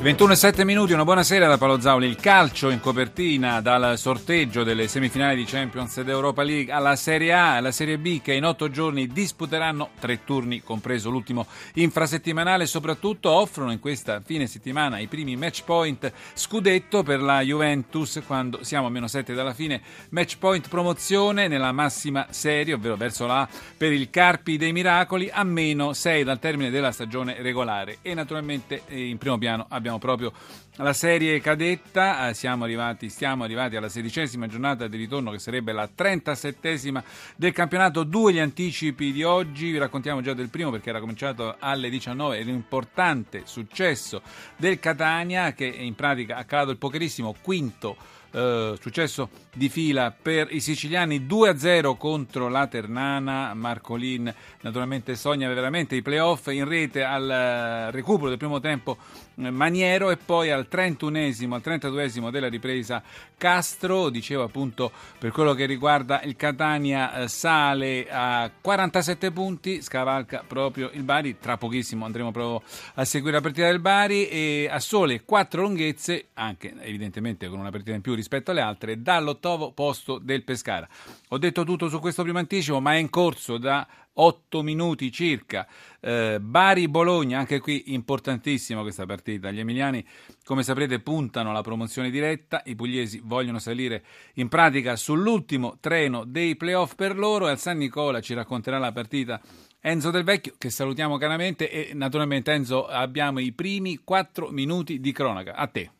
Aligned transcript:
21 0.00 0.32
e 0.32 0.36
7 0.36 0.64
minuti, 0.64 0.92
una 0.92 1.02
buonasera 1.02 1.48
da 1.48 1.58
Paolo 1.58 1.80
Zauli. 1.80 2.06
Il 2.06 2.14
calcio 2.14 2.70
in 2.70 2.78
copertina 2.78 3.60
dal 3.60 3.98
sorteggio 3.98 4.62
delle 4.62 4.86
semifinali 4.86 5.34
di 5.34 5.44
Champions 5.44 5.96
ed 5.96 6.08
Europa 6.08 6.44
League 6.44 6.72
alla 6.72 6.94
Serie 6.94 7.32
A 7.32 7.54
e 7.54 7.56
alla 7.56 7.72
Serie 7.72 7.98
B 7.98 8.22
che 8.22 8.32
in 8.32 8.44
otto 8.44 8.70
giorni 8.70 9.08
disputeranno 9.08 9.90
tre 9.98 10.22
turni, 10.22 10.62
compreso 10.62 11.10
l'ultimo 11.10 11.46
infrasettimanale. 11.74 12.66
Soprattutto 12.66 13.28
offrono 13.28 13.72
in 13.72 13.80
questa 13.80 14.22
fine 14.24 14.46
settimana 14.46 15.00
i 15.00 15.08
primi 15.08 15.34
match 15.34 15.64
point 15.64 16.12
scudetto 16.32 17.02
per 17.02 17.20
la 17.20 17.40
Juventus 17.40 18.22
quando 18.24 18.62
siamo 18.62 18.86
a 18.86 18.90
meno 18.90 19.08
7 19.08 19.34
dalla 19.34 19.52
fine. 19.52 19.82
Match 20.10 20.38
point 20.38 20.68
promozione 20.68 21.48
nella 21.48 21.72
massima 21.72 22.28
serie, 22.30 22.74
ovvero 22.74 22.94
verso 22.94 23.26
la 23.26 23.40
A 23.40 23.48
per 23.76 23.90
il 23.90 24.10
Carpi 24.10 24.56
dei 24.58 24.70
Miracoli, 24.70 25.28
a 25.28 25.42
meno 25.42 25.92
6 25.92 26.22
dal 26.22 26.38
termine 26.38 26.70
della 26.70 26.92
stagione 26.92 27.42
regolare. 27.42 27.98
E 28.00 28.14
naturalmente 28.14 28.82
eh, 28.86 29.08
in 29.08 29.18
primo 29.18 29.38
piano 29.38 29.66
abbiamo 29.68 29.87
abbiamo 29.88 29.98
proprio 29.98 30.32
la 30.76 30.92
serie 30.92 31.40
cadetta, 31.40 32.28
eh, 32.28 32.34
siamo 32.34 32.64
arrivati, 32.64 33.08
stiamo 33.08 33.44
arrivati 33.44 33.76
alla 33.76 33.88
sedicesima 33.88 34.46
giornata 34.46 34.86
di 34.86 34.96
ritorno 34.96 35.30
che 35.30 35.38
sarebbe 35.38 35.72
la 35.72 35.88
37esima 35.94 37.02
del 37.36 37.52
campionato, 37.52 38.04
due 38.04 38.32
gli 38.32 38.38
anticipi 38.38 39.10
di 39.10 39.24
oggi, 39.24 39.70
vi 39.70 39.78
raccontiamo 39.78 40.20
già 40.20 40.34
del 40.34 40.50
primo 40.50 40.70
perché 40.70 40.90
era 40.90 41.00
cominciato 41.00 41.56
alle 41.58 41.88
19, 41.88 42.42
l'importante 42.42 43.42
successo 43.44 44.22
del 44.56 44.78
Catania 44.78 45.52
che 45.52 45.66
in 45.66 45.94
pratica 45.94 46.36
ha 46.36 46.44
calato 46.44 46.70
il 46.70 46.78
pokerissimo 46.78 47.34
quinto 47.40 47.96
eh, 48.30 48.74
successo 48.78 49.30
di 49.54 49.68
fila 49.68 50.10
per 50.10 50.48
i 50.50 50.60
siciliani 50.60 51.20
2-0 51.20 51.96
contro 51.96 52.48
la 52.48 52.66
Ternana. 52.66 53.54
Marcolin 53.54 54.32
naturalmente 54.60 55.16
sogna 55.16 55.48
veramente 55.48 55.96
i 55.96 56.02
playoff 56.02 56.48
in 56.48 56.68
rete 56.68 57.02
al 57.02 57.30
eh, 57.30 57.90
recupero 57.90 58.28
del 58.28 58.38
primo 58.38 58.60
tempo 58.60 58.98
Maniero 59.38 60.10
e 60.10 60.16
poi 60.16 60.50
al 60.50 60.66
31esimo 60.70 61.54
al 61.54 61.62
32esimo 61.64 62.30
della 62.30 62.48
ripresa 62.48 63.02
Castro 63.36 64.10
dicevo 64.10 64.42
appunto 64.42 64.90
per 65.18 65.30
quello 65.30 65.54
che 65.54 65.66
riguarda 65.66 66.22
il 66.22 66.36
Catania 66.36 67.28
sale 67.28 68.08
a 68.10 68.50
47 68.60 69.30
punti 69.30 69.80
scavalca 69.82 70.44
proprio 70.46 70.90
il 70.92 71.02
Bari 71.02 71.38
tra 71.38 71.56
pochissimo 71.56 72.04
andremo 72.04 72.30
proprio 72.30 72.62
a 72.94 73.04
seguire 73.04 73.36
la 73.36 73.42
partita 73.42 73.66
del 73.66 73.80
Bari 73.80 74.28
e 74.28 74.68
a 74.70 74.80
sole 74.80 75.22
4 75.24 75.62
lunghezze 75.62 76.28
anche 76.34 76.74
evidentemente 76.80 77.48
con 77.48 77.58
una 77.58 77.70
partita 77.70 77.94
in 77.94 78.00
più 78.00 78.14
rispetto 78.14 78.50
alle 78.50 78.60
altre 78.60 79.02
dall'ottavo 79.02 79.72
posto 79.72 80.18
del 80.18 80.42
Pescara. 80.42 80.88
Ho 81.28 81.38
detto 81.38 81.64
tutto 81.64 81.88
su 81.88 82.00
questo 82.00 82.22
primo 82.22 82.38
anticipo, 82.38 82.80
ma 82.80 82.94
è 82.94 82.96
in 82.96 83.10
corso 83.10 83.58
da 83.58 83.86
8 84.20 84.62
minuti 84.62 85.12
circa. 85.12 85.66
Eh, 86.00 86.38
Bari-Bologna, 86.40 87.38
anche 87.38 87.60
qui 87.60 87.92
importantissima 87.92 88.82
questa 88.82 89.06
partita. 89.06 89.50
Gli 89.50 89.60
emiliani, 89.60 90.04
come 90.44 90.62
saprete, 90.62 91.00
puntano 91.00 91.50
alla 91.50 91.62
promozione 91.62 92.10
diretta. 92.10 92.62
I 92.64 92.74
pugliesi 92.74 93.20
vogliono 93.22 93.58
salire 93.58 94.04
in 94.34 94.48
pratica 94.48 94.96
sull'ultimo 94.96 95.78
treno 95.80 96.24
dei 96.24 96.56
playoff 96.56 96.94
per 96.94 97.16
loro. 97.16 97.48
E 97.48 97.50
al 97.50 97.58
San 97.58 97.78
Nicola 97.78 98.20
ci 98.20 98.34
racconterà 98.34 98.78
la 98.78 98.92
partita 98.92 99.40
Enzo 99.80 100.10
Del 100.10 100.24
Vecchio, 100.24 100.54
che 100.58 100.70
salutiamo 100.70 101.16
caramente. 101.16 101.70
E 101.70 101.94
naturalmente, 101.94 102.52
Enzo, 102.52 102.86
abbiamo 102.86 103.38
i 103.38 103.52
primi 103.52 104.00
4 104.02 104.48
minuti 104.50 105.00
di 105.00 105.12
cronaca. 105.12 105.54
A 105.54 105.66
te. 105.68 105.90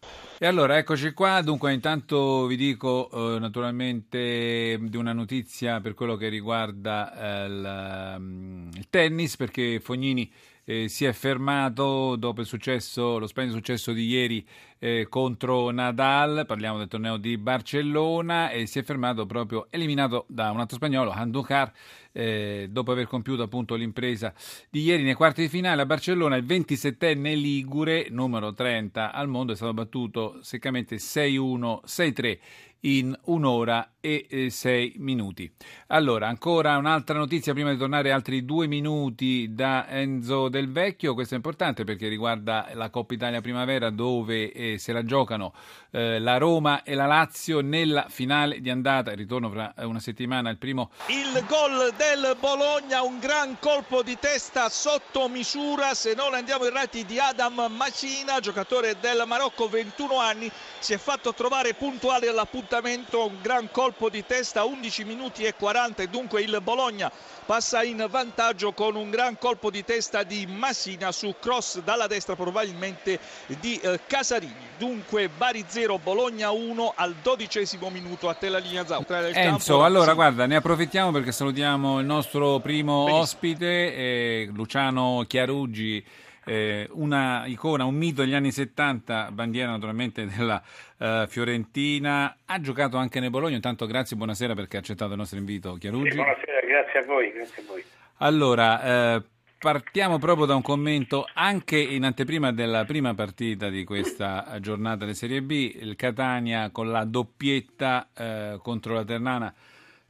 E 0.41 0.47
allora 0.47 0.79
eccoci 0.79 1.15
qua, 1.15 1.43
dunque 1.43 1.73
intanto 1.73 2.47
vi 2.47 2.55
dico 2.55 3.11
eh, 3.11 3.41
naturalmente 3.41 4.79
di 4.81 4.97
una 4.97 5.13
notizia 5.13 5.81
per 5.81 5.95
quello 5.95 6.15
che 6.15 6.29
riguarda 6.29 7.43
eh, 7.43 7.47
il, 7.47 8.17
mm, 8.21 8.69
il, 8.75 8.87
tennis 8.89 9.37
perché 9.37 9.81
Fognini 9.81 10.31
eh, 10.63 10.87
si 10.89 11.07
è 11.07 11.13
fermato 11.13 12.15
dopo 12.15 12.41
il 12.41 12.47
successo, 12.47 13.19
lo 13.19 13.27
splendido 13.27 13.59
successo 13.59 13.91
di 13.91 14.07
ieri 14.07 14.47
eh, 14.79 15.07
contro 15.09 15.71
Nadal, 15.71 16.45
parliamo 16.47 16.79
del 16.79 16.89
torneo 16.89 17.17
di 17.17 17.37
Barcellona 17.37 18.51
e 18.51 18.67
si 18.67 18.79
è 18.79 18.83
fermato 18.83 19.27
proprio 19.27 19.67
eliminato 19.71 20.25
da 20.29 20.51
un 20.51 20.61
altro 20.61 20.77
spagnolo, 20.77 21.11
Andujar 21.11 21.73
eh, 22.13 22.69
dopo 22.71 22.93
aver 22.93 23.07
compiuto 23.07 23.43
appunto 23.43 23.75
l'impresa 23.75 24.33
di 24.71 24.83
ieri 24.83 25.03
nei 25.03 25.15
quarti 25.15 25.43
di 25.43 25.49
finale 25.49 25.83
a 25.83 25.87
Barcellona, 25.87 26.37
il 26.37 26.45
27enne 26.45 27.35
Ligure, 27.35 28.07
numero 28.11 28.53
30 28.53 29.13
al 29.13 29.29
mondo, 29.29 29.53
è 29.53 29.57
stato 29.57 29.75
battuto 29.75 30.39
seccamente 30.43 30.97
6-1, 30.97 31.81
6-3 31.87 32.39
in 32.83 33.17
un'ora 33.25 33.95
e 34.01 34.27
eh, 34.29 34.51
sei 34.51 34.95
minuti. 34.99 35.51
Allora, 35.89 36.29
ancora 36.29 36.77
un'altra 36.77 37.19
notizia 37.19 37.53
prima 37.53 37.73
di 37.73 37.79
tornare 37.79 38.13
altri 38.13 38.45
due 38.45 38.67
minuti 38.67 39.53
da 39.53 39.89
Enzo 39.89 40.49
Del 40.49 40.71
Vecchio. 40.71 41.15
Questo 41.15 41.35
è 41.35 41.37
importante 41.37 41.85
perché 41.85 42.09
riguarda 42.09 42.69
la 42.75 42.91
Coppa 42.91 43.15
Italia 43.15 43.41
Primavera 43.41 43.91
dove 43.91 44.53
eh, 44.73 44.79
se 44.79 44.93
la 44.93 45.05
giocano 45.05 45.53
eh, 45.91 46.19
la 46.19 46.37
Roma 46.37 46.83
e 46.83 46.95
la 46.95 47.07
Lazio 47.07 47.61
nella 47.61 48.07
finale 48.09 48.61
di 48.61 48.71
andata. 48.71 49.15
Ritorno 49.15 49.51
fra 49.51 49.73
una 49.79 50.01
settimana 50.01 50.51
il 50.51 50.59
primo. 50.59 50.91
Il 51.07 51.45
gol 51.47 51.93
del 51.97 52.37
Bologna, 52.39 53.03
un 53.03 53.19
gran 53.19 53.59
colpo 53.59 54.03
di 54.03 54.19
testa 54.19 54.69
sotto 54.69 55.29
misura, 55.29 55.95
se 55.95 56.15
non 56.15 56.35
andiamo 56.35 56.65
errati, 56.65 57.05
di 57.05 57.19
Adam 57.19 57.67
Macina, 57.71 58.41
giocatore 58.41 58.97
del 59.01 59.25
Marocco, 59.27 59.69
21 59.69 60.19
anni, 60.19 60.51
si 60.79 60.93
è 60.93 60.99
fatto 60.99 61.33
trovare 61.33 61.75
puntuale 61.75 62.29
all'appuntamento 62.29 62.57
appuntamento, 62.59 63.27
un 63.27 63.41
gran 63.41 63.71
colpo 63.71 64.11
di 64.11 64.25
testa, 64.27 64.65
11 64.65 65.05
minuti 65.05 65.45
e 65.45 65.55
40 65.55 66.03
e 66.03 66.09
dunque 66.09 66.43
il 66.43 66.59
Bologna 66.63 67.11
passa 67.47 67.83
in 67.83 68.07
vantaggio 68.11 68.73
con 68.73 68.95
un 68.95 69.11
gran 69.11 69.39
colpo 69.39 69.71
di 69.71 69.85
testa 69.85 70.23
di 70.23 70.47
Massina 70.47 71.13
su 71.13 71.35
cross 71.41 71.81
dalla 71.81 72.07
destra 72.07 72.35
probabilmente 72.35 73.19
di 73.61 73.79
eh, 73.79 74.01
Casarini. 74.07 74.58
Dunque 74.79 75.29
Bari 75.29 75.65
0, 75.67 75.99
Bologna 75.99 76.51
1 76.51 76.93
al 76.95 77.15
dodicesimo 77.23 77.91
minuto 77.91 78.29
a 78.29 78.35
te 78.35 78.49
la 78.49 78.59
linea 78.59 78.87
Zau. 78.87 79.05
Enzo, 79.09 79.33
campo, 79.33 79.85
allora 79.85 80.11
sì. 80.11 80.15
guarda, 80.15 80.47
ne 80.47 80.57
approfittiamo 80.57 81.11
perché 81.11 81.33
salutiamo 81.33 82.01
il 82.01 82.07
nostro 82.07 82.61
primo 82.61 83.05
Benissimo. 83.05 83.23
ospite, 83.23 83.95
eh, 83.95 84.51
Luciano 84.53 85.25
Chiaruggi 85.27 86.05
eh, 86.49 86.89
una 86.93 87.45
icona, 87.47 87.85
un 87.85 87.95
mito 87.95 88.23
degli 88.23 88.35
anni 88.35 88.51
70, 88.51 89.31
bandiera 89.33 89.71
naturalmente 89.71 90.27
della 90.27 90.63
uh, 90.97 91.27
Fiorentina, 91.27 92.39
ha 92.47 92.61
giocato 92.61 92.97
anche 92.97 93.21
nel 93.21 93.29
Bologna, 93.29 93.57
intanto 93.57 93.85
grazie 93.87 94.17
buonasera 94.17 94.55
perché 94.55 94.77
ha 94.77 94.81
accettato 94.81 95.13
il 95.13 95.19
nostro 95.19 95.39
invito 95.39 95.75
Chiaruggi. 95.75 96.11
Sì, 96.11 96.17
buonasera, 96.17 96.61
grazie 96.67 97.01
a 97.01 97.05
voi, 97.05 97.33
grazie 97.33 97.63
a 97.63 97.67
voi. 97.67 97.85
Allora, 98.21 98.83
eh, 98.83 99.23
partiamo 99.59 100.19
proprio 100.19 100.47
da 100.47 100.55
un 100.55 100.63
commento 100.63 101.27
anche 101.35 101.77
in 101.77 102.05
anteprima 102.05 102.53
della 102.53 102.85
prima 102.85 103.15
partita 103.15 103.69
di 103.69 103.85
questa 103.85 104.57
giornata 104.61 105.05
di 105.05 105.15
Serie 105.15 105.43
B, 105.43 105.73
il 105.75 105.97
Catania 105.97 106.71
con 106.71 106.91
la 106.91 107.05
doppietta 107.05 108.09
eh, 108.17 108.59
contro 108.63 108.95
la 108.95 109.05
Ternana, 109.05 109.53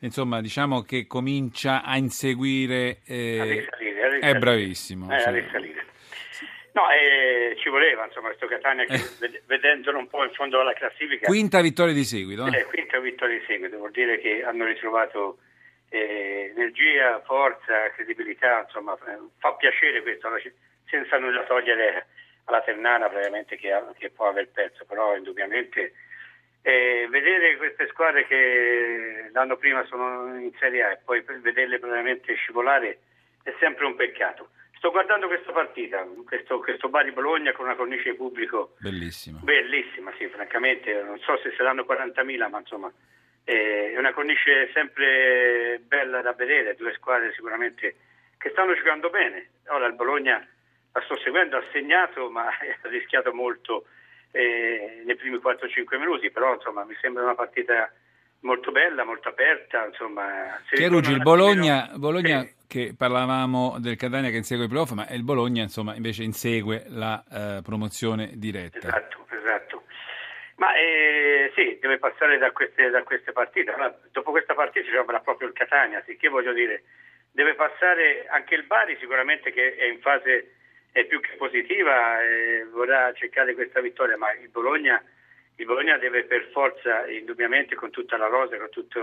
insomma 0.00 0.40
diciamo 0.40 0.82
che 0.82 1.06
comincia 1.06 1.82
a 1.82 1.96
inseguire... 1.96 3.00
Eh, 3.06 3.40
a 3.40 3.44
risalire, 3.44 4.04
a 4.04 4.08
risalire. 4.08 4.20
È 4.20 4.38
bravissimo. 4.38 5.14
Eh, 5.14 5.20
sì. 5.20 5.76
No, 6.72 6.90
eh, 6.90 7.56
ci 7.58 7.70
voleva, 7.70 8.04
insomma, 8.04 8.28
questo 8.28 8.46
Catania 8.46 8.84
che 8.84 8.94
eh. 8.94 9.42
vedendolo 9.46 9.98
un 9.98 10.06
po' 10.06 10.22
in 10.22 10.30
fondo 10.32 10.60
alla 10.60 10.74
classifica. 10.74 11.26
Quinta 11.26 11.60
vittoria 11.60 11.94
di 11.94 12.04
seguito. 12.04 12.46
Eh 12.46 12.64
quinta 12.66 13.00
vittoria 13.00 13.38
di 13.38 13.44
seguito, 13.46 13.78
vuol 13.78 13.90
dire 13.90 14.20
che 14.20 14.44
hanno 14.44 14.64
ritrovato 14.64 15.38
eh, 15.88 16.52
energia, 16.54 17.20
forza, 17.20 17.90
credibilità, 17.94 18.62
insomma, 18.64 18.94
eh, 18.94 19.18
fa 19.38 19.54
piacere 19.54 20.02
questo, 20.02 20.28
senza 20.86 21.18
nulla 21.18 21.44
togliere 21.44 22.06
alla 22.44 22.62
Ternana 22.62 23.08
probabilmente 23.08 23.56
che, 23.56 23.72
ha, 23.72 23.84
che 23.96 24.10
può 24.10 24.28
aver 24.28 24.48
perso, 24.48 24.84
però 24.86 25.16
indubbiamente 25.16 25.92
eh, 26.62 27.06
vedere 27.10 27.56
queste 27.56 27.86
squadre 27.88 28.26
che 28.26 29.30
l'anno 29.32 29.56
prima 29.56 29.84
sono 29.86 30.38
in 30.38 30.52
Serie 30.58 30.82
A 30.82 30.90
e 30.92 30.98
poi 31.04 31.22
vederle 31.40 31.78
probabilmente 31.78 32.34
scivolare 32.34 32.98
è 33.42 33.54
sempre 33.58 33.86
un 33.86 33.96
peccato. 33.96 34.50
Sto 34.76 34.90
guardando 34.90 35.26
questa 35.26 35.50
partita, 35.52 36.06
questo, 36.24 36.60
questo 36.60 36.88
Bari 36.88 37.10
Bologna 37.10 37.52
con 37.52 37.64
una 37.64 37.74
cornice 37.74 38.10
di 38.10 38.16
pubblico 38.16 38.76
bellissima. 38.78 39.40
Bellissima, 39.42 40.12
sì, 40.16 40.26
francamente. 40.28 41.02
Non 41.02 41.18
so 41.18 41.36
se 41.38 41.52
saranno 41.56 41.82
40.000, 41.82 42.48
ma 42.48 42.58
insomma 42.58 42.92
è 43.54 43.96
una 43.96 44.12
cornice 44.12 44.70
sempre 44.74 45.80
bella 45.86 46.20
da 46.20 46.32
vedere. 46.32 46.74
Due 46.74 46.92
squadre 46.94 47.32
sicuramente 47.32 47.94
che 48.36 48.50
stanno 48.50 48.74
giocando 48.74 49.08
bene. 49.08 49.48
Ora 49.68 49.86
il 49.86 49.94
Bologna 49.94 50.46
la 50.92 51.00
sto 51.02 51.16
seguendo, 51.18 51.56
ha 51.56 51.64
segnato 51.72 52.28
ma 52.30 52.46
ha 52.48 52.88
rischiato 52.88 53.32
molto 53.32 53.86
eh, 54.32 55.02
nei 55.04 55.16
primi 55.16 55.36
4-5 55.36 55.98
minuti, 55.98 56.30
però 56.30 56.54
insomma 56.54 56.84
mi 56.84 56.94
sembra 57.00 57.22
una 57.22 57.34
partita 57.34 57.90
molto 58.40 58.70
bella, 58.70 59.04
molto 59.04 59.30
aperta. 59.30 59.86
Insomma, 59.86 60.60
Chiarugi, 60.70 61.12
il 61.12 61.22
Bologna, 61.22 61.90
Bologna 61.94 62.42
sì. 62.42 62.54
che 62.66 62.94
parlavamo 62.96 63.78
del 63.80 63.96
Catania 63.96 64.28
che 64.28 64.36
insegue 64.36 64.66
i 64.66 64.68
playoff, 64.68 64.90
ma 64.92 65.08
il 65.08 65.24
Bologna 65.24 65.62
insomma, 65.62 65.94
invece 65.94 66.22
insegue 66.22 66.84
la 66.88 67.24
eh, 67.30 67.62
promozione 67.62 68.32
diretta. 68.34 68.76
Esatto, 68.76 69.26
esatto. 69.30 69.77
Ma 70.58 70.74
eh, 70.74 71.52
sì, 71.54 71.78
deve 71.80 71.98
passare 71.98 72.36
da 72.36 72.50
queste, 72.50 72.90
da 72.90 73.04
queste 73.04 73.30
partite. 73.30 73.70
Allora, 73.70 73.96
dopo 74.10 74.32
questa 74.32 74.54
partita 74.54 74.88
ci 74.88 74.96
avrà 74.96 75.20
proprio 75.20 75.46
il 75.46 75.54
Catania, 75.54 76.02
sì, 76.04 76.16
che 76.16 76.28
voglio 76.28 76.52
dire, 76.52 76.82
deve 77.30 77.54
passare 77.54 78.26
anche 78.28 78.56
il 78.56 78.64
Bari 78.64 78.96
sicuramente 78.98 79.52
che 79.52 79.76
è 79.76 79.84
in 79.84 80.00
fase 80.00 80.54
è 80.90 81.04
più 81.04 81.20
che 81.20 81.36
positiva 81.36 82.20
e 82.22 82.66
vorrà 82.72 83.12
cercare 83.12 83.54
questa 83.54 83.80
vittoria, 83.80 84.16
ma 84.16 84.32
il 84.32 84.48
Bologna, 84.48 85.00
il 85.56 85.64
Bologna 85.64 85.96
deve 85.96 86.24
per 86.24 86.48
forza, 86.50 87.06
indubbiamente 87.06 87.76
con 87.76 87.90
tutta 87.90 88.16
la 88.16 88.26
rosa, 88.26 88.56
con 88.56 88.70
tutti 88.70 88.98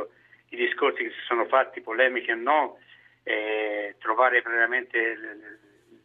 i 0.49 0.57
discorsi 0.57 1.03
che 1.03 1.11
si 1.11 1.21
sono 1.25 1.45
fatti, 1.45 1.79
polemiche 1.79 2.33
o 2.33 2.35
no, 2.35 2.79
eh, 3.23 3.95
trovare 3.99 4.41
veramente 4.41 4.97
il, 4.97 5.21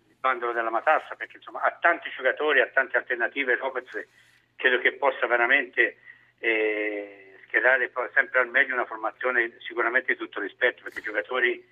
il 0.09 0.17
bandolo 0.21 0.53
della 0.53 0.71
matassa, 0.71 1.17
perché 1.17 1.39
insomma 1.39 1.63
ha 1.63 1.77
tanti 1.81 2.09
giocatori, 2.15 2.61
ha 2.61 2.69
tante 2.69 2.99
alternative, 2.99 3.57
Lopez 3.57 4.07
credo 4.61 4.79
che 4.79 4.93
possa 4.93 5.27
veramente 5.27 5.97
eh, 6.39 7.35
schierare 7.47 7.91
sempre 8.15 8.41
al 8.41 8.49
meglio 8.49 8.75
una 8.75 8.85
formazione 8.85 9.57
sicuramente 9.59 10.13
di 10.13 10.19
tutto 10.19 10.39
rispetto, 10.41 10.83
perché 10.83 11.01
i 11.01 11.03
giocatori 11.03 11.67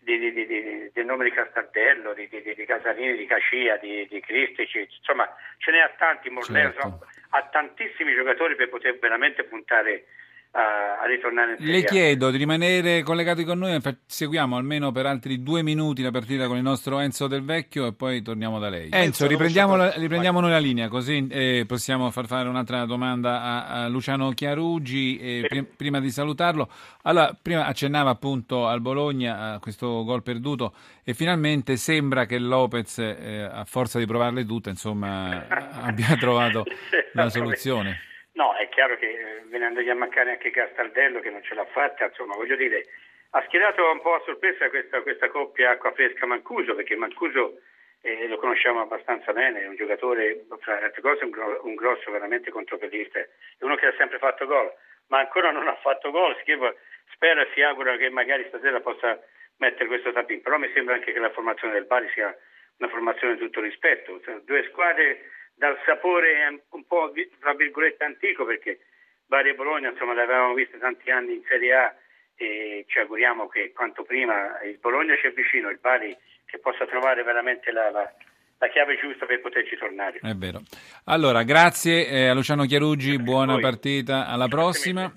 di, 0.00 0.18
di, 0.18 0.32
di, 0.32 0.90
del 0.92 1.04
nome 1.04 1.24
di 1.24 1.30
Castardello, 1.30 2.14
di, 2.14 2.28
Casalini, 2.66 3.16
di 3.16 3.26
Cacia, 3.26 3.76
di, 3.76 4.06
di 4.08 4.20
Cristici, 4.20 4.80
insomma 4.80 5.28
ce 5.58 5.70
n'è 5.70 5.78
a 5.78 5.92
tanti, 5.96 6.30
Morleo, 6.30 6.72
certo. 6.72 7.06
ha 7.30 7.42
tantissimi 7.44 8.14
giocatori 8.14 8.56
per 8.56 8.70
poter 8.70 8.98
veramente 8.98 9.44
puntare 9.44 10.06
a, 10.52 11.02
a 11.02 11.06
ritornare 11.06 11.52
in 11.52 11.58
Serie 11.58 11.72
Le 11.72 11.84
chiedo 11.84 12.30
di 12.30 12.36
rimanere 12.36 13.02
collegati 13.02 13.44
con 13.44 13.58
noi, 13.58 13.80
seguiamo 14.06 14.56
almeno 14.56 14.90
per 14.90 15.06
altri 15.06 15.42
due 15.42 15.62
minuti 15.62 16.02
la 16.02 16.10
partita 16.10 16.46
con 16.46 16.56
il 16.56 16.62
nostro 16.62 16.98
Enzo 16.98 17.28
Del 17.28 17.44
Vecchio 17.44 17.86
e 17.86 17.92
poi 17.92 18.20
torniamo 18.22 18.58
da 18.58 18.68
lei. 18.68 18.88
Enzo, 18.92 19.26
riprendiamo, 19.26 19.76
la, 19.76 19.92
riprendiamo 19.92 20.40
noi 20.40 20.50
la 20.50 20.58
linea 20.58 20.88
così 20.88 21.26
eh, 21.30 21.64
possiamo 21.66 22.10
far 22.10 22.26
fare 22.26 22.48
un'altra 22.48 22.84
domanda 22.84 23.42
a, 23.42 23.66
a 23.84 23.88
Luciano 23.88 24.30
Chiarugi 24.32 25.18
eh, 25.18 25.46
prim, 25.48 25.66
prima 25.76 26.00
di 26.00 26.10
salutarlo. 26.10 26.68
Allora, 27.02 27.36
prima 27.40 27.66
accennava 27.66 28.10
appunto 28.10 28.66
al 28.66 28.80
Bologna 28.80 29.52
a 29.52 29.58
questo 29.60 30.02
gol 30.04 30.22
perduto 30.22 30.74
e 31.04 31.14
finalmente 31.14 31.76
sembra 31.76 32.26
che 32.26 32.38
Lopez, 32.38 32.98
eh, 32.98 33.48
a 33.50 33.64
forza 33.64 33.98
di 33.98 34.06
provarle 34.06 34.44
tutte, 34.44 34.70
insomma, 34.70 35.46
abbia 35.80 36.16
trovato 36.16 36.64
la 37.12 37.30
soluzione. 37.30 38.09
No, 38.32 38.54
è 38.54 38.68
chiaro 38.68 38.96
che 38.96 39.08
eh, 39.08 39.42
venendogli 39.46 39.90
a 39.90 39.94
mancare 39.94 40.30
anche 40.30 40.50
Castaldello 40.50 41.20
che 41.20 41.30
non 41.30 41.42
ce 41.42 41.54
l'ha 41.54 41.66
fatta, 41.66 42.06
insomma 42.06 42.36
voglio 42.36 42.56
dire, 42.56 42.86
ha 43.30 43.42
schierato 43.46 43.90
un 43.90 44.00
po' 44.00 44.14
a 44.14 44.22
sorpresa 44.24 44.68
questa, 44.68 45.02
questa 45.02 45.28
coppia 45.28 45.70
acqua 45.70 45.92
fresca 45.92 46.26
Mancuso, 46.26 46.74
perché 46.74 46.96
Mancuso 46.96 47.60
eh, 48.02 48.28
lo 48.28 48.38
conosciamo 48.38 48.80
abbastanza 48.80 49.32
bene, 49.32 49.62
è 49.62 49.66
un 49.66 49.76
giocatore, 49.76 50.46
fra 50.60 50.78
le 50.78 50.86
altre 50.86 51.02
cose, 51.02 51.24
un, 51.24 51.30
gro- 51.30 51.60
un 51.64 51.74
grosso 51.74 52.10
veramente 52.10 52.50
contropiedista, 52.50 53.18
è 53.18 53.28
uno 53.60 53.74
che 53.74 53.86
ha 53.86 53.94
sempre 53.98 54.18
fatto 54.18 54.46
gol, 54.46 54.72
ma 55.08 55.18
ancora 55.18 55.50
non 55.50 55.66
ha 55.66 55.76
fatto 55.76 56.10
gol, 56.10 56.36
spero 57.12 57.40
e 57.40 57.48
si 57.52 57.62
augura 57.62 57.96
che 57.96 58.08
magari 58.10 58.44
stasera 58.48 58.80
possa 58.80 59.20
mettere 59.58 59.86
questo 59.86 60.12
tapin, 60.12 60.40
però 60.40 60.56
mi 60.56 60.70
sembra 60.72 60.94
anche 60.94 61.12
che 61.12 61.18
la 61.18 61.30
formazione 61.30 61.74
del 61.74 61.84
Bari 61.84 62.08
sia 62.14 62.34
una 62.78 62.88
formazione 62.88 63.34
di 63.34 63.40
tutto 63.40 63.60
rispetto, 63.60 64.20
due 64.44 64.64
squadre 64.70 65.20
dal 65.60 65.76
sapore 65.84 66.62
un 66.70 66.86
po' 66.86 67.12
tra 67.38 67.52
virgolette 67.52 68.02
antico 68.02 68.46
perché 68.46 68.80
Bari 69.26 69.50
e 69.50 69.54
Bologna 69.54 69.90
insomma 69.90 70.14
le 70.14 70.22
avevamo 70.22 70.54
viste 70.54 70.78
tanti 70.78 71.10
anni 71.10 71.34
in 71.34 71.42
Serie 71.46 71.74
A 71.74 71.94
e 72.34 72.86
ci 72.88 72.98
auguriamo 72.98 73.46
che 73.46 73.70
quanto 73.74 74.02
prima 74.02 74.58
il 74.62 74.78
Bologna 74.80 75.14
ci 75.18 75.26
avvicino, 75.26 75.68
il 75.68 75.78
Bari 75.78 76.16
che 76.46 76.58
possa 76.60 76.86
trovare 76.86 77.22
veramente 77.22 77.70
la, 77.72 77.90
la, 77.90 78.10
la 78.56 78.68
chiave 78.68 78.96
giusta 78.96 79.26
per 79.26 79.42
poterci 79.42 79.76
tornare. 79.76 80.20
È 80.22 80.32
vero. 80.32 80.62
Allora, 81.04 81.42
grazie 81.42 82.08
eh, 82.08 82.28
a 82.28 82.32
Luciano 82.32 82.64
Chiarugi, 82.64 83.18
buona 83.18 83.52
Poi. 83.52 83.62
partita, 83.62 84.26
alla 84.28 84.48
prossima. 84.48 85.12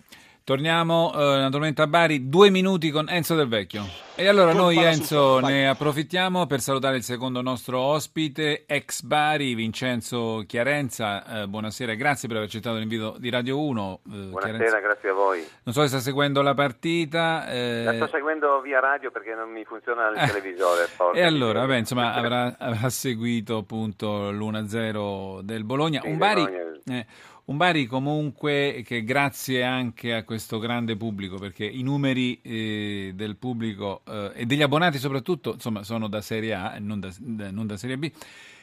Torniamo 0.46 1.14
eh, 1.14 1.18
naturalmente 1.40 1.82
a 1.82 1.88
Bari, 1.88 2.28
due 2.28 2.50
minuti 2.50 2.92
con 2.92 3.08
Enzo 3.08 3.34
Del 3.34 3.48
Vecchio. 3.48 3.86
E 4.14 4.28
allora 4.28 4.52
noi 4.52 4.76
Enzo 4.78 5.40
ne 5.40 5.70
approfittiamo 5.70 6.46
per 6.48 6.60
salutare 6.60 6.98
il 6.98 7.04
secondo 7.04 7.42
nostro 7.42 7.80
ospite, 7.80 8.66
ex 8.68 9.04
Bari, 9.04 9.56
Vincenzo 9.56 10.44
Chiarenza. 10.46 11.44
Eh, 11.44 11.48
buonasera 11.48 11.94
e 11.94 11.96
grazie 11.96 12.28
per 12.28 12.36
aver 12.36 12.50
accettato 12.50 12.76
l'invito 12.76 13.16
di 13.20 13.30
Radio 13.30 13.58
1. 13.62 14.00
Eh, 14.06 14.10
buonasera, 14.10 14.58
Chiarenza. 14.58 14.80
grazie 14.80 15.10
a 15.10 15.14
voi. 15.14 15.48
Non 15.64 15.74
so 15.74 15.82
se 15.84 15.88
sta 15.88 16.00
seguendo 16.00 16.42
la 16.42 16.54
partita. 16.54 17.48
Eh... 17.48 17.84
La 17.86 17.94
sto 17.94 18.08
seguendo 18.08 18.60
via 18.60 18.82
radio 18.82 19.12
perché 19.12 19.34
non 19.36 19.50
mi 19.50 19.64
funziona 19.64 20.10
il 20.10 20.18
eh. 20.18 20.28
televisore. 20.28 20.90
E 21.14 21.24
allora, 21.24 21.62
vabbè, 21.62 21.78
insomma, 21.78 22.12
avrà, 22.20 22.58
avrà, 22.60 22.90
seguito 22.90 23.60
appunto 23.60 24.30
l'1-0 24.30 25.40
del 25.40 25.64
Bologna. 25.64 26.02
Sì, 26.02 26.10
un 26.10 26.18
Bari... 26.18 26.44
Bologna. 26.44 27.06
Eh, 27.46 27.52
un 27.52 27.58
Bari 27.58 27.86
comunque 27.86 28.84
che 28.86 29.04
grazie 29.04 29.64
anche 29.64 30.14
a 30.14 30.24
questo 30.24 30.60
grande 30.60 30.96
pubblico, 30.96 31.38
perché 31.38 31.66
i 31.66 31.84
numeri 31.84 32.40
eh, 32.42 33.12
del 33.14 33.36
pubblico 33.36 34.02
eh, 34.08 34.32
e 34.36 34.46
degli 34.46 34.62
abbonati 34.62 34.98
soprattutto 34.98 35.54
insomma, 35.54 35.84
sono 35.84 36.08
da 36.08 36.22
Serie 36.22 36.54
A 36.54 36.76
e 36.76 36.80
non 36.80 37.00
da, 37.00 37.10
non 37.20 37.68
da 37.68 37.78
Serie 37.78 37.98
B. 37.98 38.12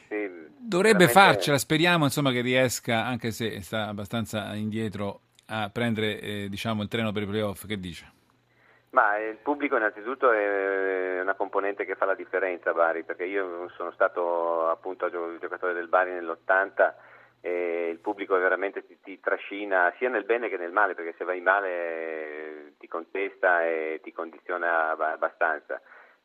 Sì, 0.07 0.49
Dovrebbe 0.57 1.07
farcela, 1.07 1.57
speriamo 1.57 2.05
insomma, 2.05 2.31
che 2.31 2.41
riesca, 2.41 3.05
anche 3.05 3.31
se 3.31 3.61
sta 3.61 3.87
abbastanza 3.87 4.53
indietro, 4.53 5.21
a 5.47 5.69
prendere 5.69 6.19
eh, 6.19 6.47
diciamo, 6.49 6.83
il 6.83 6.87
treno 6.87 7.11
per 7.11 7.23
i 7.23 7.25
playoff. 7.25 7.65
Che 7.65 7.79
dice? 7.79 8.11
Ma 8.91 9.17
il 9.17 9.37
pubblico 9.37 9.77
innanzitutto 9.77 10.31
è 10.31 11.19
una 11.21 11.33
componente 11.33 11.85
che 11.85 11.95
fa 11.95 12.05
la 12.05 12.13
differenza 12.13 12.69
a 12.69 12.73
Bari, 12.73 13.03
perché 13.03 13.25
io 13.25 13.69
sono 13.75 13.91
stato 13.91 14.69
appunto 14.69 15.09
giocatore 15.09 15.73
del 15.73 15.87
Bari 15.87 16.11
nell'80 16.11 16.93
e 17.41 17.89
il 17.89 17.97
pubblico 17.97 18.37
veramente 18.37 18.85
ti, 18.85 18.99
ti, 19.01 19.19
trascina 19.19 19.91
sia 19.97 20.09
nel 20.09 20.25
bene 20.25 20.47
che 20.47 20.57
nel 20.57 20.71
male, 20.71 20.93
perché 20.93 21.15
se 21.17 21.23
vai 21.23 21.41
male 21.41 21.69
eh, 21.69 22.73
ti 22.77 22.87
contesta 22.87 23.65
e 23.65 23.99
ti 24.03 24.11
condiziona 24.11 24.91
abbastanza. 24.91 25.81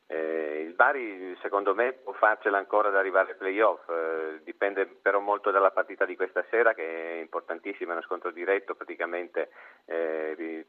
Eh, 0.09 0.63
il 0.65 0.73
Bari 0.73 1.35
secondo 1.41 1.75
me 1.75 1.91
può 1.91 2.13
farcela 2.13 2.57
ancora 2.57 2.87
ad 2.87 2.95
arrivare 2.95 3.31
ai 3.31 3.37
playoff, 3.37 3.89
eh, 3.89 4.39
dipende 4.43 4.85
però 4.85 5.19
molto 5.19 5.51
dalla 5.51 5.71
partita 5.71 6.05
di 6.05 6.15
questa 6.15 6.45
sera 6.49 6.73
che 6.73 7.17
è 7.17 7.19
importantissima, 7.19 7.91
è 7.91 7.95
uno 7.95 8.05
scontro 8.05 8.31
diretto 8.31 8.75
praticamente 8.75 9.49
eh, 9.85 10.65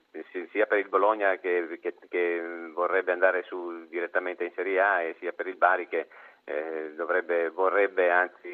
sia 0.51 0.67
per 0.67 0.79
il 0.79 0.89
Bologna 0.89 1.37
che, 1.37 1.79
che, 1.81 1.95
che 2.09 2.71
vorrebbe 2.73 3.13
andare 3.13 3.45
su, 3.45 3.87
direttamente 3.87 4.43
in 4.43 4.53
Serie 4.57 4.81
A 4.81 5.03
e 5.03 5.15
sia 5.21 5.33
per 5.33 5.47
il 5.47 5.57
Bari 5.57 5.87
che 5.87 6.09
eh, 6.43 6.95
dovrebbe, 6.97 7.51
vorrebbe 7.51 8.11
anzi 8.11 8.49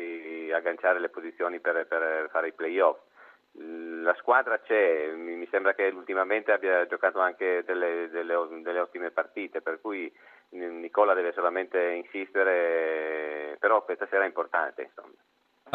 agganciare 0.53 1.01
le 1.01 1.09
posizioni 1.09 1.61
per, 1.61 1.87
per 1.87 2.29
fare 2.31 2.49
i 2.49 2.53
playoff. 2.53 2.99
La 3.57 4.15
squadra 4.15 4.59
c'è, 4.59 5.13
mi 5.13 5.47
sembra 5.51 5.75
che 5.75 5.85
ultimamente 5.95 6.51
abbia 6.51 6.87
giocato 6.87 7.21
anche 7.21 7.63
delle, 7.65 8.09
delle, 8.11 8.35
delle 8.63 8.81
ottime 8.81 9.11
partite, 9.11 9.61
per 9.61 9.81
cui 9.81 10.13
Nicola 10.51 11.15
deve 11.15 11.33
solamente 11.33 11.81
insistere, 11.91 13.57
però 13.61 13.85
questa 13.85 14.07
sera 14.09 14.25
è 14.25 14.27
importante. 14.27 14.83
Insomma. 14.83 15.15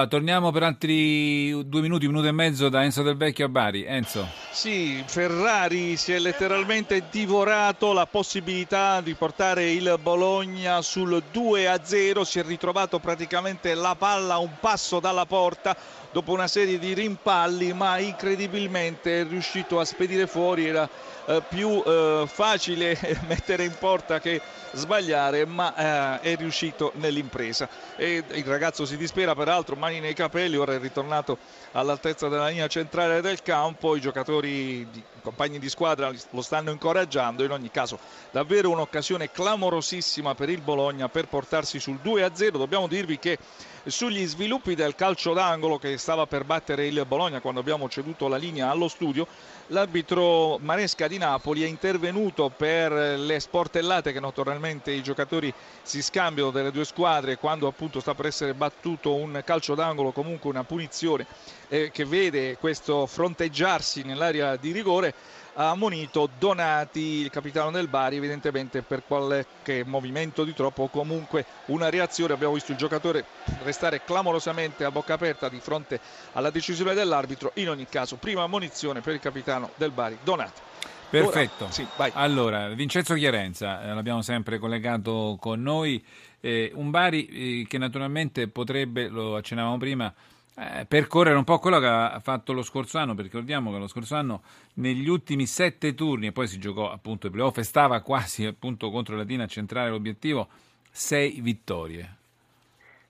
Torniamo 0.08 0.52
per 0.52 0.64
altri 0.64 1.68
due 1.68 1.82
minuti, 1.82 2.06
un 2.06 2.12
minuto 2.12 2.30
e 2.30 2.32
mezzo 2.32 2.70
da 2.70 2.84
Enzo 2.84 3.02
Del 3.04 3.18
Vecchio 3.18 3.46
a 3.46 3.50
Bari. 3.50 3.84
Enzo. 3.84 4.28
Sì, 4.52 5.04
Ferrari 5.06 5.98
si 5.98 6.14
è 6.14 6.20
letteralmente 6.20 7.04
divorato 7.10 7.92
la 7.92 8.06
possibilità 8.06 9.02
di 9.02 9.14
portare 9.14 9.72
il 9.72 10.00
Bologna 10.02 10.82
sul 10.82 11.22
2-0, 11.34 12.22
si 12.22 12.40
è 12.40 12.44
ritrovato 12.44 13.00
praticamente 13.00 13.74
la 13.74 13.96
palla 13.96 14.38
un 14.38 14.52
passo 14.60 15.00
dalla 15.00 15.26
porta 15.26 15.76
dopo 16.12 16.32
una 16.32 16.48
serie 16.48 16.80
di 16.80 16.94
rimpalli, 16.94 17.74
ma 17.74 17.98
incredibilmente 18.00 19.22
è 19.22 19.28
riuscito 19.28 19.80
a 19.80 19.86
spedire 19.86 20.28
fuori, 20.28 20.66
era 20.66 20.90
eh, 21.26 21.44
più 21.48 21.84
eh, 21.86 22.24
facile 22.26 22.98
mettere 23.28 23.64
in 23.64 23.76
porta 23.78 24.20
che 24.20 24.42
sbagliare, 24.72 25.46
ma 25.46 26.20
eh, 26.20 26.32
è 26.32 26.36
riuscito 26.38 26.92
nell'impresa. 26.96 27.70
E 27.96 28.24
il 28.32 28.46
ragazzo 28.46 28.86
si 28.86 28.98
dispera, 28.98 29.36
peraltro, 29.36 29.76
mani 29.90 30.00
nei 30.00 30.14
capelli, 30.14 30.56
ora 30.56 30.74
è 30.74 30.80
ritornato 30.80 31.38
all'altezza 31.72 32.28
della 32.28 32.48
linea 32.48 32.68
centrale 32.68 33.22
del 33.22 33.42
campo, 33.42 33.96
i 33.96 34.00
giocatori, 34.00 34.82
i 34.82 35.04
compagni 35.22 35.58
di 35.58 35.68
squadra 35.68 36.12
lo 36.30 36.42
stanno 36.42 36.70
incoraggiando, 36.70 37.44
in 37.44 37.52
ogni 37.52 37.72
caso 37.72 37.98
davvero 38.30 38.70
un'occasione 38.70 39.32
clamorosissima 39.32 40.36
per 40.36 40.50
il 40.50 40.62
Bologna 40.62 41.10
per 41.10 41.28
portarsi 41.28 41.80
sul 41.80 42.00
2-0, 42.04 42.52
dobbiamo 42.52 42.88
dirvi 42.88 43.18
che 43.18 43.40
sugli 43.86 44.26
sviluppi 44.28 44.76
del 44.76 44.94
calcio 44.94 45.34
d'angolo 45.34 45.80
che 45.80 45.98
stava 45.98 46.28
per 46.28 46.44
battere 46.44 46.86
il 46.86 47.04
Bologna 47.08 47.40
quando 47.40 47.60
abbiamo 47.60 47.90
ceduto 47.90 48.28
la 48.28 48.38
linea 48.38 48.70
allo 48.70 48.88
studio. 48.88 49.26
L'arbitro 49.68 50.58
Maresca 50.60 51.08
di 51.08 51.18
Napoli 51.18 51.64
è 51.64 51.68
intervenuto 51.68 52.52
per 52.56 52.92
le 52.92 53.40
sportellate 53.40 54.12
che 54.12 54.20
naturalmente 54.20 54.92
i 54.92 55.04
giocatori 55.04 55.54
si 55.82 56.02
scambiano 56.02 56.52
delle 56.52 56.72
due 56.72 56.86
squadre 56.86 57.38
quando 57.38 57.68
appunto 57.68 58.00
sta 58.00 58.14
per 58.16 58.26
essere 58.28 58.54
battuto 58.54 59.14
un 59.14 59.42
calcio 59.46 59.76
d'angolo, 59.76 59.79
comunque 60.12 60.50
una 60.50 60.64
punizione 60.64 61.26
eh, 61.70 61.90
che 61.92 62.06
vede 62.06 62.58
questo 62.58 63.06
fronteggiarsi 63.06 64.04
nell'area 64.04 64.56
di 64.58 64.72
rigore 64.72 65.14
ha 65.54 65.72
ammonito 65.72 66.30
Donati, 66.38 67.00
il 67.00 67.30
capitano 67.30 67.72
del 67.72 67.90
Bari, 67.90 68.16
evidentemente 68.16 68.82
per 68.82 69.04
qualche 69.06 69.84
movimento 69.86 70.46
di 70.46 70.54
troppo 70.54 70.84
o 70.84 70.88
comunque 70.90 71.46
una 71.66 71.90
reazione. 71.90 72.34
Abbiamo 72.34 72.54
visto 72.54 72.72
il 72.72 72.78
giocatore 72.78 73.26
restare 73.64 74.04
clamorosamente 74.06 74.86
a 74.86 74.92
bocca 74.92 75.16
aperta 75.16 75.50
di 75.50 75.60
fronte 75.60 76.00
alla 76.34 76.50
decisione 76.50 76.94
dell'arbitro. 76.94 77.52
In 77.56 77.70
ogni 77.70 77.88
caso, 77.90 78.16
prima 78.16 78.44
ammonizione 78.44 79.02
per 79.02 79.14
il 79.16 79.20
capitano 79.20 79.72
del 79.76 79.92
Bari, 79.92 80.18
Donati. 80.24 80.62
Perfetto. 81.10 81.64
Ora, 81.66 81.74
sì, 81.74 81.88
allora, 82.14 82.68
Vincenzo 82.70 83.16
Chiarenza, 83.16 83.84
eh, 83.84 83.94
l'abbiamo 83.94 84.22
sempre 84.22 84.60
collegato 84.60 85.38
con 85.40 85.62
noi. 85.62 86.04
Eh, 86.40 86.72
un 86.76 86.92
Bari 86.92 87.62
eh, 87.62 87.68
che 87.68 87.78
naturalmente 87.78 88.48
potrebbe, 88.48 89.08
lo 89.08 89.36
accennavamo 89.36 89.78
prima, 89.78 90.14
eh, 90.56 90.86
percorrere 90.86 91.36
un 91.36 91.44
po' 91.44 91.58
quello 91.58 91.80
che 91.80 91.88
ha 91.88 92.20
fatto 92.22 92.54
lo 92.54 92.62
scorso 92.62 92.98
anno, 92.98 93.16
perché 93.16 93.32
ricordiamo 93.32 93.72
che 93.72 93.78
lo 93.80 93.88
scorso 93.88 94.16
anno 94.16 94.42
negli 94.76 95.08
ultimi 95.10 95.46
sette 95.46 95.96
turni, 95.96 96.28
e 96.28 96.32
poi 96.32 96.48
si 96.48 96.60
giocò 96.60 96.92
appunto 96.92 97.28
i 97.28 97.30
playoff, 97.30 97.58
e 97.58 97.64
stava 97.64 98.02
quasi 98.02 98.46
appunto 98.46 98.92
contro 98.92 99.16
la 99.16 99.22
Latina 99.22 99.46
a 99.46 99.48
centrare 99.48 99.90
l'obiettivo, 99.90 100.48
sei 100.92 101.40
vittorie. 101.42 102.18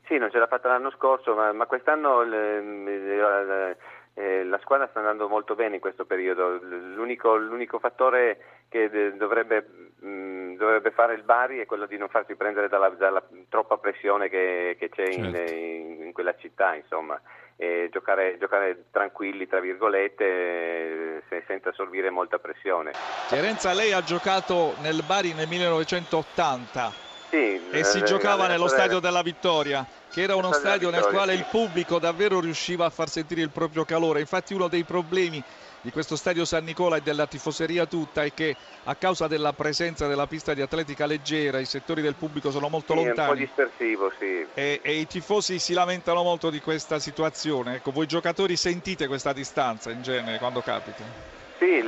Sì, 0.06 0.18
non 0.18 0.32
ce 0.32 0.40
l'ha 0.40 0.48
fatta 0.48 0.70
l'anno 0.70 0.90
scorso, 0.92 1.36
ma, 1.36 1.52
ma 1.54 1.66
quest'anno 1.66 2.24
le, 2.24 2.62
le, 2.62 3.78
eh, 4.20 4.44
la 4.44 4.60
squadra 4.60 4.88
sta 4.90 5.00
andando 5.00 5.30
molto 5.30 5.56
bene 5.56 5.76
in 5.76 5.82
questo 5.82 6.04
periodo. 6.04 6.60
L'unico, 6.62 7.38
l'unico 7.38 7.80
fattore 7.80 8.66
che 8.68 8.90
dovrebbe, 9.16 9.66
mh, 10.00 10.56
dovrebbe, 10.58 10.92
fare 10.92 11.14
il 11.14 11.24
Bari 11.24 11.60
è 11.60 11.66
quello 11.66 11.86
di 11.86 11.98
non 11.98 12.10
farsi 12.10 12.36
prendere 12.36 12.68
dalla, 12.68 12.90
dalla 12.90 13.24
troppa 13.48 13.78
pressione 13.78 14.28
che, 14.28 14.76
che 14.78 14.90
c'è 14.90 15.10
certo. 15.10 15.54
in, 15.54 16.04
in, 16.08 16.12
quella 16.12 16.36
città, 16.36 16.76
insomma. 16.76 17.20
E 17.56 17.88
giocare, 17.92 18.38
giocare 18.38 18.88
tranquilli, 18.92 19.48
tra 19.48 19.62
virgolette, 19.62 21.24
se, 21.30 21.44
senza 21.48 21.70
assorbire 21.70 22.10
molta 22.10 22.40
pressione. 22.40 22.92
Fiorenza, 23.28 23.72
lei 23.72 23.94
ha 23.94 24.02
giocato 24.02 24.74
nel 24.82 25.02
Bari 25.08 25.34
nel 25.34 25.48
1980 25.48 27.09
sì, 27.30 27.62
e 27.72 27.84
si 27.84 28.04
giocava 28.04 28.48
nello 28.48 28.68
Stadio 28.68 29.00
della 29.00 29.22
Vittoria 29.22 29.86
che 30.12 30.24
era 30.24 30.36
uno 30.36 30.52
stadio 30.52 30.90
nel 30.90 31.06
quale 31.06 31.34
il 31.34 31.46
pubblico 31.50 32.00
davvero 32.00 32.40
riusciva 32.40 32.86
a 32.86 32.90
far 32.90 33.10
sentire 33.10 33.42
il 33.42 33.52
proprio 33.52 33.86
calore. 33.86 34.20
Infatti 34.20 34.54
uno 34.54 34.68
dei 34.68 34.84
problemi 34.84 35.42
di 35.82 35.92
questo 35.92 36.16
stadio 36.16 36.46
San 36.46 36.64
Nicola 36.66 36.98
e 36.98 37.02
della 37.02 37.28
tifoseria 37.28 37.86
tutta 37.86 38.24
è 38.24 38.34
che 38.34 38.56
a 38.84 38.96
causa 38.96 39.28
della 39.28 39.54
presenza 39.54 40.08
della 40.08 40.28
pista 40.28 40.54
di 40.54 40.62
atletica 40.62 41.06
leggera 41.06 41.60
i 41.60 41.66
settori 41.66 42.02
del 42.02 42.16
pubblico 42.16 42.52
sono 42.52 42.70
molto 42.70 42.94
sì, 42.94 43.06
lontani. 43.06 43.28
È 43.28 43.32
un 43.32 43.48
po' 43.48 43.62
dispersivo, 43.62 44.12
sì. 44.18 44.46
E, 44.54 44.80
e, 44.82 44.94
i 44.96 45.08
tifosi 45.08 45.60
si 45.60 45.74
lamentano 45.74 46.24
molto 46.24 46.50
di 46.50 46.60
questa 46.60 47.00
situazione. 47.00 47.76
Ecco, 47.76 47.92
voi 47.92 48.08
giocatori 48.08 48.56
sentite 48.56 49.08
questa 49.08 49.32
distanza 49.32 49.92
in 49.92 50.02
genere 50.02 50.40
quando 50.40 50.62
capita? 50.62 51.39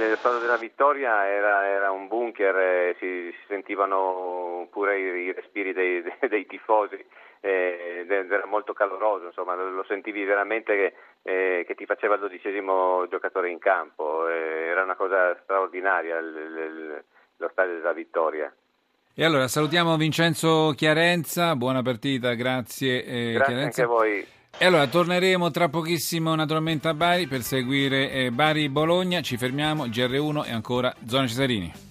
Sì, 0.01 0.09
lo 0.09 0.15
stadio 0.15 0.39
della 0.39 0.57
Vittoria 0.57 1.27
era, 1.27 1.67
era 1.67 1.91
un 1.91 2.07
bunker, 2.07 2.95
si, 2.97 3.29
si, 3.31 3.45
sentivano 3.47 4.67
pure 4.71 4.99
i, 4.99 5.25
i 5.25 5.31
respiri 5.31 5.73
dei, 5.73 6.01
dei, 6.27 6.47
tifosi 6.47 7.05
eh, 7.39 8.07
era 8.07 8.47
molto 8.47 8.73
caloroso, 8.73 9.27
insomma, 9.27 9.53
lo 9.53 9.85
sentivi 9.87 10.23
veramente 10.23 10.75
che, 10.75 10.93
eh, 11.21 11.65
che 11.67 11.75
ti 11.75 11.85
faceva 11.85 12.15
il 12.15 12.21
dodicesimo 12.21 13.07
giocatore 13.09 13.51
in 13.51 13.59
campo, 13.59 14.27
eh, 14.27 14.69
era 14.69 14.81
una 14.81 14.95
cosa 14.95 15.37
straordinaria 15.43 16.17
il, 16.17 16.25
il, 16.25 17.03
lo 17.37 17.49
stadio 17.51 17.75
della 17.75 17.93
vittoria. 17.93 18.51
E 19.13 19.23
allora 19.23 19.47
salutiamo 19.47 19.97
Vincenzo 19.97 20.73
Chiarenza, 20.75 21.55
buona 21.55 21.83
partita, 21.83 22.33
grazie. 22.33 23.03
Eh, 23.03 23.33
grazie 23.33 23.53
Chiarenza. 23.53 23.81
anche 23.81 23.81
a 23.81 23.85
voi. 23.85 24.27
E 24.57 24.65
allora 24.65 24.85
torneremo 24.87 25.49
tra 25.49 25.69
pochissimo 25.69 26.35
naturalmente 26.35 26.87
a 26.87 26.93
Bari 26.93 27.27
per 27.27 27.41
seguire 27.41 28.11
eh, 28.11 28.31
Bari-Bologna, 28.31 29.21
ci 29.21 29.37
fermiamo, 29.37 29.87
GR1 29.87 30.45
e 30.45 30.51
ancora 30.51 30.93
Zona 31.07 31.27
Cesarini. 31.27 31.89